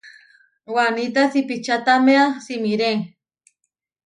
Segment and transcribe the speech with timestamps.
[0.75, 2.91] Waníta siipičataméa simiré.